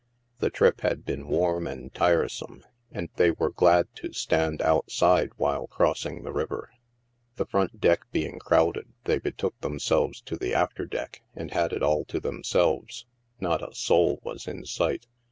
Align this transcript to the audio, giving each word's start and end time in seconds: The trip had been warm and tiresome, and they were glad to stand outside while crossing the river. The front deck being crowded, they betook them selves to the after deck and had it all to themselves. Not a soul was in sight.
The 0.39 0.49
trip 0.49 0.81
had 0.81 1.05
been 1.05 1.27
warm 1.27 1.67
and 1.67 1.93
tiresome, 1.93 2.63
and 2.91 3.09
they 3.17 3.29
were 3.29 3.51
glad 3.51 3.87
to 3.97 4.11
stand 4.13 4.59
outside 4.59 5.29
while 5.37 5.67
crossing 5.67 6.23
the 6.23 6.31
river. 6.33 6.71
The 7.35 7.45
front 7.45 7.79
deck 7.79 8.05
being 8.11 8.39
crowded, 8.39 8.93
they 9.03 9.19
betook 9.19 9.61
them 9.61 9.77
selves 9.77 10.19
to 10.21 10.37
the 10.37 10.55
after 10.55 10.87
deck 10.87 11.21
and 11.35 11.51
had 11.51 11.71
it 11.71 11.83
all 11.83 12.03
to 12.05 12.19
themselves. 12.19 13.05
Not 13.39 13.61
a 13.61 13.75
soul 13.75 14.19
was 14.23 14.47
in 14.47 14.65
sight. 14.65 15.05